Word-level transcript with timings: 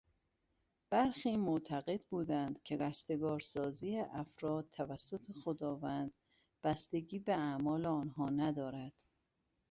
برخی 0.91 1.37
معتقد 1.37 2.01
بودند 2.09 2.63
که 2.63 2.77
رستگارسازی 2.77 3.99
افراد 3.99 4.69
توسط 4.71 5.21
خداوند 5.43 6.13
بستگی 6.63 7.19
به 7.19 7.33
اعمال 7.35 7.85
آنها 7.85 8.29
ندارد. 8.29 8.93